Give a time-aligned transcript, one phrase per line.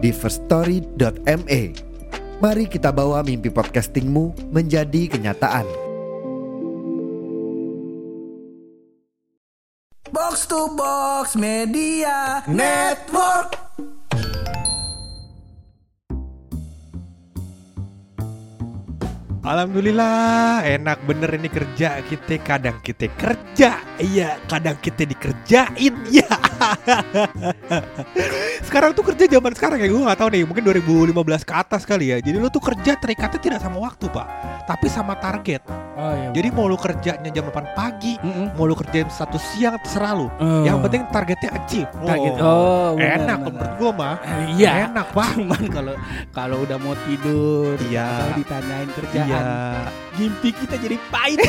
[0.00, 1.62] di firststory.me.
[2.40, 5.68] Mari kita bawa mimpi podcastingmu menjadi kenyataan.
[10.10, 13.60] Box to Box Media Network.
[19.40, 26.28] Alhamdulillah enak bener ini kerja kita kadang kita kerja iya kadang kita dikerjain ya
[28.66, 32.08] sekarang tuh kerja zaman sekarang ya gue nggak tahu nih mungkin 2015 ke atas kali
[32.08, 34.26] ya jadi lu tuh kerja terikatnya tidak sama waktu pak
[34.64, 35.60] tapi sama target
[35.92, 36.32] Oh iya.
[36.32, 38.54] jadi mau lu kerjanya jam 8 pagi Mm-mm.
[38.54, 40.62] mau lu kerjain satu siang terserah lu Oh.
[40.62, 42.32] yang penting targetnya achieve Target.
[42.38, 43.50] Oh, Oh, benar, enak benar.
[43.50, 44.14] menurut gue mah
[44.54, 44.70] Iya.
[44.86, 45.94] enak pak Cuman kalau
[46.30, 48.32] kalau udah mau tidur, Iya.
[48.32, 49.40] ditanyain kerjaan, iya
[50.12, 51.40] mimpi kita jadi pahit.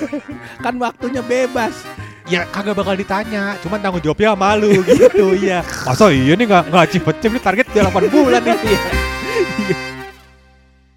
[0.64, 1.84] kan waktunya bebas.
[2.26, 6.82] Ya kagak bakal ditanya cuman tanggung jawabnya malu gitu ya masa iya nih nggak nggak
[6.82, 8.56] achieve nih target dia 8 bulan nih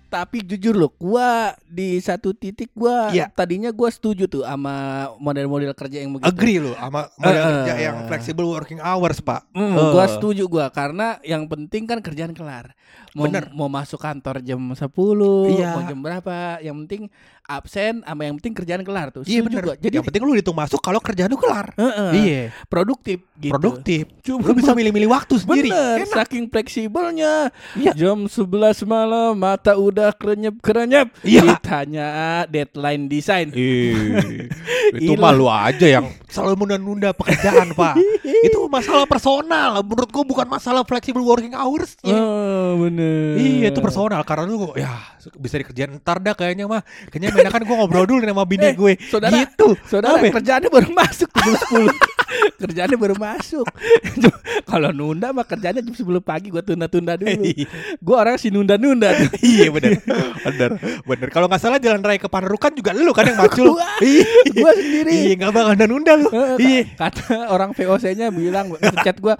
[0.09, 3.29] Tapi jujur loh, gua di satu titik gua Iya.
[3.29, 4.73] tadinya gua setuju tuh sama
[5.21, 6.25] model-model kerja yang begitu.
[6.25, 9.89] agree lo sama model Eh, kerja yang flexible working hours pak Hmm, Eh.
[9.93, 12.73] gua setuju gua karena yang penting kan kerjaan kelar.
[13.13, 13.53] Mau Bener.
[13.53, 14.81] mau masuk kantor jam 10,
[15.53, 15.77] Iya.
[15.77, 17.13] mau jam berapa, yang penting
[17.49, 19.25] absen sama yang penting kerjaan kelar tuh.
[19.25, 19.73] iya gua.
[19.73, 22.09] Jadi yang penting lu hitung masuk kalau kerjaan lu kelar Heeh.
[22.13, 23.49] iya produktif gitu.
[23.49, 27.49] produktif Cuma lu bisa milih-milih waktu sendiri Bener, enak saking fleksibelnya.
[27.73, 27.91] Iya.
[27.97, 31.09] Jam 11 malam mata udah krenyep-krenyep.
[31.25, 31.41] Iya.
[31.41, 32.07] Ditanya
[32.45, 33.49] deadline desain.
[33.49, 34.45] Ih,
[35.01, 37.97] itu malu aja yang selalu menunda-nunda pekerjaan pak.
[38.47, 39.81] Itu masalah personal.
[39.81, 43.35] Menurut gua bukan masalah flexible working hours Oh, bener.
[43.35, 44.21] Iya itu personal.
[44.23, 44.93] Karena lu ya
[45.35, 46.81] bisa dikerjain ntar dah kayaknya mah.
[47.09, 48.93] Kayaknya enakan gue ngobrol dulu nih sama bini Eh, gue.
[49.09, 49.73] saudara, gitu.
[49.83, 50.31] Saudara Apa?
[50.31, 51.89] kerjaannya baru masuk tuh 10
[52.59, 53.63] Kerjaannya baru masuk.
[54.71, 57.41] Kalau nunda mah kerjaannya jam 10 pagi Gue tunda-tunda dulu.
[58.03, 59.97] Gue orang si nunda-nunda iya bener.
[60.43, 60.71] Bener
[61.07, 61.27] bener.
[61.31, 64.25] Kalau nggak salah jalan raya ke Panarukan juga lu kan yang macul Gua- iya.
[64.53, 65.11] Gua sendiri.
[65.15, 66.29] iya nggak bakal nunda lu.
[66.59, 66.83] Iya.
[66.93, 69.33] Kata orang VOC-nya bilang Chat gue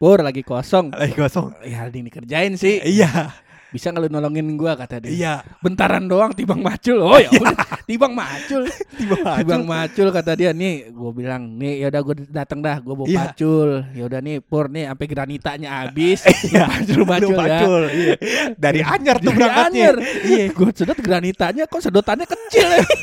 [0.00, 0.90] Pur lagi kosong.
[0.96, 1.52] Lagi kosong.
[1.68, 2.80] Ya Aldi dikerjain sih.
[2.80, 3.43] Iya
[3.74, 7.58] Bisa nggak lu nolongin gue kata dia iya Bentaran doang tibang macul Oh ya udah
[7.82, 8.62] Tibang macul
[8.98, 12.94] tiba Tibang macul kata dia nih gue bilang nih ya udah gue datang dah gue
[12.94, 13.18] bawa Iya.
[13.28, 16.64] pacul ya udah nih pur nih sampai granitanya habis Iya.
[16.70, 18.14] pacul pacul Lu ya macul iya.
[18.54, 19.88] dari anyar tuh Dari berangkatnya.
[20.22, 22.68] Iya, gue sedot granitanya kok sedotannya kecil.
[22.70, 22.84] ya.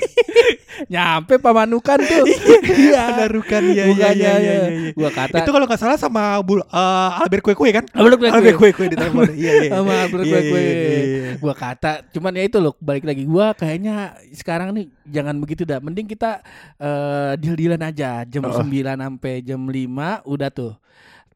[0.82, 2.26] Nyampe pamanukan tuh.
[2.64, 3.04] Iya.
[3.14, 4.56] Panarukan iya iya iya iya, ya.
[4.72, 4.92] iya.
[4.92, 8.26] Gua kata itu kalau nggak salah sama bul eh, Albert Kue Kue kan Albert Kue
[8.26, 8.34] Kue.
[8.34, 10.61] Albert Kue Kue di telepon iya iya sama Albert Iya, Kue iya, Kue.
[10.62, 11.32] Iya.
[11.42, 15.82] Gua kata, cuman ya itu loh balik lagi gua kayaknya sekarang nih jangan begitu dah.
[15.82, 16.46] Mending kita
[16.78, 18.54] eh deal-dealan aja jam Oh.
[18.54, 20.74] 9 sampai jam 5 udah tuh.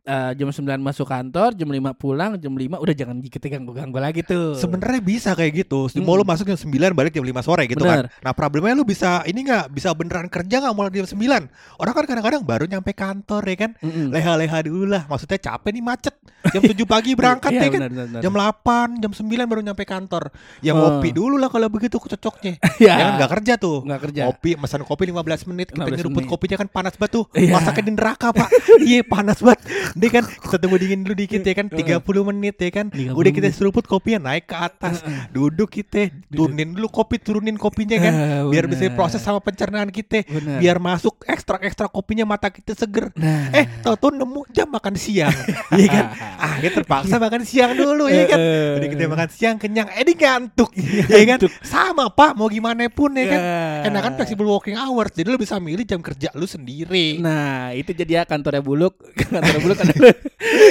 [0.05, 4.21] Eh, jam 9 masuk kantor, jam 5 pulang, jam 5 udah jangan kita ganggu-ganggu lagi
[4.21, 4.53] tuh.
[4.53, 5.89] Sebenarnya bisa kayak gitu.
[5.97, 6.21] Mau Hmm.
[6.21, 8.05] lu masuk jam 9 balik jam 5 sore gitu Bener.
[8.05, 8.21] kan.
[8.21, 11.49] Nah, problemnya lu bisa ini nggak bisa beneran kerja nggak mulai jam 9.
[11.75, 13.71] Orang kan kadang-kadang baru nyampe kantor ya kan.
[13.81, 14.13] Mm-mm.
[14.13, 15.09] Leha-leha dulu lah.
[15.09, 16.13] Maksudnya capek nih macet.
[16.45, 17.79] Jam 7 pagi berangkat Iya, ya kan.
[17.81, 18.21] benar, benar.
[18.21, 20.29] Jam 8, jam 9 baru nyampe kantor.
[20.61, 21.01] Ya Oh.
[21.01, 22.61] ngopi dulu lah kalau begitu cocoknya.
[22.77, 22.94] Iya.
[22.94, 23.81] Ya kan nggak kerja tuh.
[23.81, 24.21] Nggak kerja.
[24.29, 26.29] Kopi, pesan kopi 15 menit, kita 15 nyeruput menit.
[26.29, 27.25] kopinya kan panas banget tuh.
[27.33, 27.57] Iya.
[27.57, 28.49] Masaknya di neraka, Pak.
[28.85, 29.65] Iya, panas banget.
[29.95, 32.91] Dia kan kita tunggu dingin dulu dikit ya kan 30 menit ya kan.
[32.91, 35.00] 30 Udah kita seruput kopinya naik ke atas.
[35.31, 38.13] Duduk kita, turunin dulu kopi, turunin kopinya kan.
[38.13, 40.28] Ah, Biar bisa proses sama pencernaan kita.
[40.59, 43.16] Biar masuk ekstrak-ekstrak kopinya mata kita seger.
[43.16, 43.56] Nah.
[43.56, 45.31] Eh, tau-tau nemu jam makan siang.
[45.75, 46.06] Iya kan?
[46.39, 48.39] Ah, kita terpaksa makan siang dulu ya kan.
[48.80, 50.71] Udah kita makan siang kenyang, eh dia ngantuk.
[51.07, 51.39] ya kan?
[51.63, 53.39] Sama Pak, mau gimana pun ya kan.
[53.39, 53.88] Ya.
[53.92, 55.12] Enak kan flexible working hours.
[55.12, 57.19] Jadi lu bisa milih jam kerja lu sendiri.
[57.19, 58.95] Nah, itu jadi ya kantornya Buluk.
[59.31, 59.77] Kantornya Buluk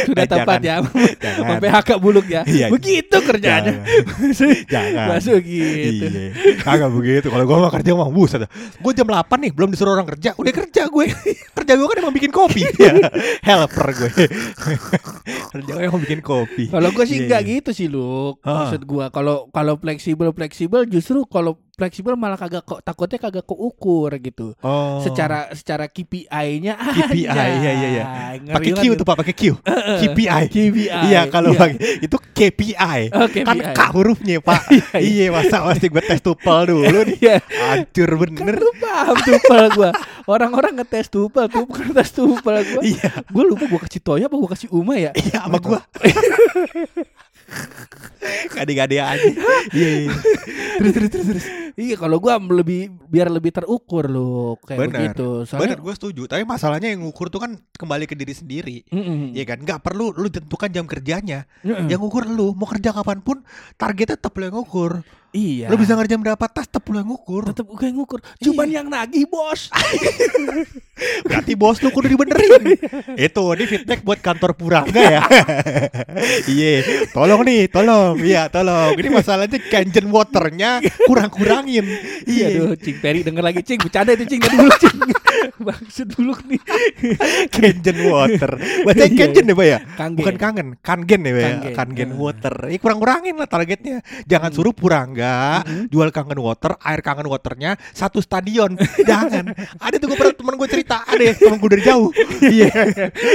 [0.04, 0.90] sudah Eh, tepat jangan.
[0.92, 1.30] ya.
[1.48, 2.42] Sampai HK Buluk ya.
[2.44, 2.66] Iya.
[2.68, 3.72] Begitu kerjanya.
[4.64, 5.06] Jangan.
[5.10, 6.06] Masuk gitu.
[6.06, 6.30] Iya.
[6.60, 7.26] Kagak begitu.
[7.28, 8.46] Kalau gua mau kerja mah buset.
[8.76, 11.04] Gue jam 8 nih belum disuruh orang kerja, udah kerja gue.
[11.56, 12.62] kerja gue kan emang bikin kopi.
[12.74, 12.90] Ya.
[13.40, 14.10] Helper gue.
[15.50, 16.68] kerja gue emang bikin kopi.
[16.68, 17.50] Kalau gue sih Iya, enggak iya.
[17.56, 18.42] gitu sih, Luk.
[18.42, 18.66] Ah.
[18.66, 24.10] Maksud gua kalau kalau fleksibel fleksibel justru kalau fleksibel malah kagak kok takutnya kagak keukur
[24.22, 24.54] gitu.
[24.62, 25.02] Oh.
[25.02, 28.04] Secara secara KPI-nya KPI, iya, iya, iya.
[28.38, 29.42] Ngeri pakai Q tuh Pak, pakai Q.
[30.00, 30.44] KPI.
[30.50, 30.86] KPI.
[31.10, 31.58] Iya, kalau iya.
[31.58, 33.00] pakai itu KPI.
[33.10, 33.74] Oh, Kan KPI.
[33.74, 34.62] K hurufnya, Pak.
[34.94, 37.18] Iya, Iya, masa mesti gue tes tupel dulu nih.
[37.18, 37.36] Iya.
[37.42, 38.56] Hancur Kan bener.
[38.60, 39.90] lu paham tupel gua.
[40.24, 42.82] Orang-orang ngetes tupel, tuh bukan tes tupel gua.
[42.82, 43.10] Iya.
[43.30, 45.10] Gua lupa gua kasih Toya apa gua kasih Uma ya?
[45.14, 45.80] Iya, sama gua.
[48.56, 49.30] Gade-gade aja.
[49.72, 50.12] Iya, iya.
[50.80, 51.46] Terus terus terus terus.
[51.74, 54.94] Iya, kalau gua lebih biar lebih terukur loh kayak Benar.
[54.94, 55.28] begitu.
[55.42, 56.22] Bener, Soalnya gue setuju.
[56.30, 58.76] Tapi masalahnya yang ngukur tuh kan kembali ke diri sendiri.
[59.34, 61.50] Iya kan, nggak perlu lu tentukan jam kerjanya.
[61.66, 61.90] Mm-mm.
[61.90, 63.42] Yang ngukur lu mau kerja kapan pun,
[63.74, 65.02] targetnya tetap lu yang ngukur.
[65.34, 65.66] Iya.
[65.66, 67.50] Lu bisa ngerjain berapa tas, tetap yang ngukur.
[67.50, 68.22] tetap gue yang ngukur.
[68.38, 68.74] Cuman Iya.
[68.80, 69.68] yang nagih, Bos.
[71.26, 72.78] Berarti bos lu kudu dibenerin.
[73.18, 75.22] Itu ini feedback buat kantor Purangga ya.
[76.46, 78.14] Iya, tolong nih, tolong.
[78.22, 78.94] Iya, tolong.
[78.94, 81.82] Ini masalahnya kangen waternya kurang-kurangin.
[82.24, 83.82] Iya, Iya, aduh, Cing Peri denger lagi, Cing.
[83.82, 84.40] Bercanda itu, Cing.
[84.40, 84.98] Tadi dulu, Cing.
[85.66, 86.60] Maksud dulu nih.
[87.50, 88.50] kangen water.
[88.86, 89.78] Baca Iya, kangen ya, Pak ya?
[90.14, 91.50] Bukan kangen, kangen ya, Pak ya?
[91.74, 92.08] Kangen.
[92.14, 92.16] Eh.
[92.16, 92.54] water.
[92.70, 93.98] Ya kurang-kurangin lah targetnya.
[94.30, 95.23] Jangan suruh Purangga
[95.60, 95.86] Mm-mm.
[95.88, 98.74] jual kangen water, air kangen waternya satu stadion.
[99.00, 99.52] Jangan.
[99.76, 102.08] Ada tuh gue pernah temen gue cerita, ada ya, temen gue dari jauh.
[102.44, 102.70] Iya.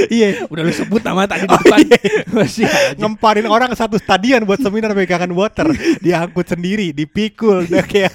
[0.06, 0.28] Iya.
[0.46, 1.78] Udah lu sebut nama tadi di Oh, depan.
[1.80, 2.00] iya.
[2.36, 2.66] Masih
[2.96, 5.66] ngemparin orang satu stadion buat seminar pegangan water
[5.98, 8.12] diangkut sendiri dipikul udah kayak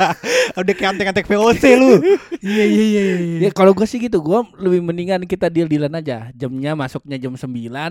[0.56, 2.00] udah kayak antek-antek VOC lu
[2.40, 3.38] iya iya iya iya.
[3.40, 6.30] Ya kalau gue sih gitu, gue lebih mendingan kita deal-dealan aja.
[6.32, 7.50] Jamnya masuknya jam 9,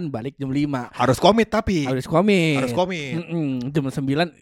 [0.09, 0.91] balik jam 5.
[0.95, 2.57] harus komit tapi Harus komit.
[2.57, 4.01] harus komit Mm-mm, jam 9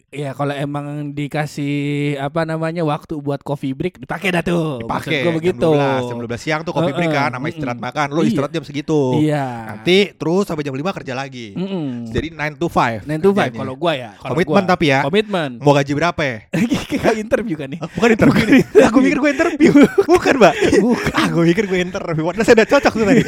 [0.09, 1.73] ya kalau emang dikasih
[2.21, 4.85] apa namanya waktu buat coffee break dipakai dah tuh.
[4.85, 5.65] Maksud pakai gua begitu.
[5.65, 7.89] jam 12 jam 12 siang tuh kopi break Heeh, kan sama istirahat mm-mm.
[7.89, 8.29] makan lu Iya.
[8.29, 9.45] istirahat jam segitu Iya.
[9.65, 12.13] nanti terus sampai jam 5 kerja lagi Mm-mm.
[12.13, 14.11] jadi 9 to 5 Nine to five kalau gua ya.
[14.21, 15.01] Komitmen tapi ya.
[15.01, 15.57] Komitmen.
[15.57, 16.37] mau gaji berapa ya
[16.93, 17.81] Kayak interview kan nih.
[17.81, 18.61] Oh, bukan interview.
[18.85, 19.71] Aku mikir gue interview.
[20.13, 20.53] Bukan, Mbak.
[20.77, 21.11] Bukan.
[21.17, 22.23] Ah, gue mikir gue interview.
[22.23, 23.23] Padahal saya udah cocok tuh tadi.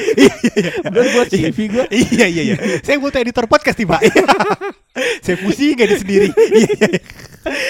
[0.86, 1.86] Bener buat CV gua.
[1.90, 2.56] Iya, iya, iya.
[2.86, 4.02] Saya butuh editor podcast nih, Pak.
[5.26, 6.28] saya pusing gak di sendiri.
[6.30, 6.88] Iya, iya.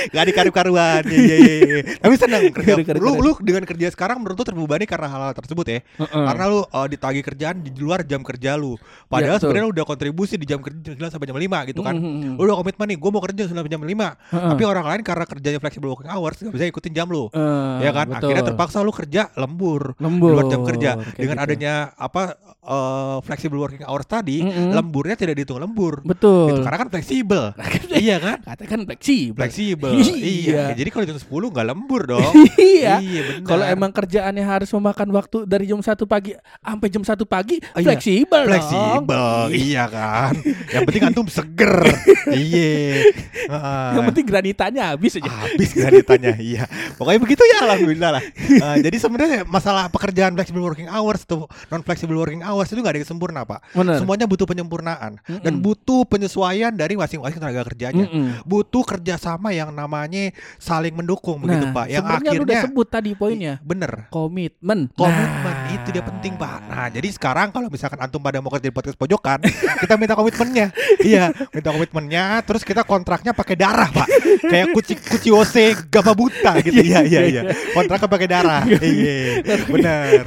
[0.07, 1.04] Gak ada karu-karuan.
[1.06, 1.77] Iya, iya, iya.
[1.98, 2.74] Tapi senang kerja.
[2.95, 5.80] Lu, lu dengan kerja sekarang menurut lu terbebani karena hal-hal tersebut ya.
[5.81, 6.25] Heeh.
[6.25, 8.75] Karena lu uh, ditagih kerjaan di luar jam kerja lu.
[9.06, 9.51] Padahal betul.
[9.51, 11.94] sebenarnya lu udah kontribusi di jam kerja jam 9 sampai jam 5 gitu kan.
[11.94, 12.36] Mm-mm.
[12.36, 13.86] Lu udah komitmen nih, gue mau kerja 9 sampai jam 5.
[13.86, 14.50] Heeh.
[14.51, 17.28] Tapi orang lain karena kerjanya flexible working hours gak bisa ikutin jam lu.
[17.28, 17.42] Eh,
[17.81, 18.30] ya kan betul.
[18.30, 21.45] akhirnya terpaksa lu kerja lembur, Lembur, di luar jam kerja kayak dengan gitu.
[21.45, 22.21] adanya apa
[22.62, 24.71] eh, flexible working hours tadi Mm-mm.
[24.71, 26.54] lemburnya tidak dihitung lembur Betul.
[26.54, 27.44] itu karena kan fleksibel
[27.98, 29.38] iya kan Katakan fleksibel.
[29.38, 30.13] fleksibel Iya.
[30.21, 33.00] iya jadi kalau jam 10 nggak lembur dong Iya.
[33.00, 37.17] iya benar Kalau emang kerjaannya harus memakan waktu dari jam 1 pagi sampai jam 1
[37.25, 37.85] pagi, Oh, iya.
[37.88, 38.50] fleksibel dong.
[38.51, 40.33] fleksibel iya kan
[40.69, 41.81] yang penting antum seger
[42.29, 43.01] iya
[43.45, 43.89] Heeh.
[43.94, 45.29] Yang penting granitanya habis aja.
[45.29, 46.63] habis granitanya iya
[46.94, 51.81] pokoknya begitu ya alhamdulillah lah Eh, jadi sebenarnya masalah pekerjaan flexible working hours atau non
[51.81, 53.97] flexible working hours itu nggak ada yang sempurna pak Bener.
[53.97, 55.63] semuanya butuh penyempurnaan dan Mm-mm.
[55.63, 58.44] butuh penyesuaian dari masing-masing tenaga kerjanya Mm-mm.
[58.44, 63.12] butuh kerjasama yang namanya saling mendukung begitu Nah, pak yang lu udah akhirnya sebut tadi
[63.16, 63.54] poinnya.
[63.63, 64.92] bener Komitmen.
[64.92, 65.55] komitmen Nah.
[65.75, 66.60] Itu dia penting pak.
[66.72, 69.44] Nah jadi sekarang kalau misalkan antum pada mau kerja di podcast pojokan
[69.83, 70.72] kita minta komitmennya.
[71.04, 74.07] Iya minta komitmennya terus kita kontraknya pakai darah pak.
[74.45, 76.80] Kayak kuci kuci ose gaba buta gitu.
[76.80, 77.42] Iya iya iya.
[77.75, 78.63] Kontraknya pakai darah.
[78.66, 80.24] Iya bener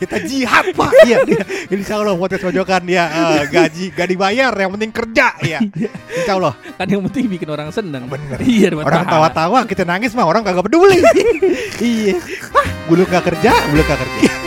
[0.00, 0.90] kita jihad pak.
[1.06, 1.42] Iya iya.
[1.70, 5.58] insya Allah podcast pojokan ya eh, gaji gak dibayar yang penting kerja ya
[6.10, 8.08] insya Allah Kan yang penting bikin orang seneng.
[8.08, 8.40] Bener.
[8.40, 10.98] Iya, orang tawa-tawa kita nangis mah orang kagak peduli.
[11.80, 12.16] Iya.
[12.56, 14.39] Hah, bulu gak kerja bulu gak kerja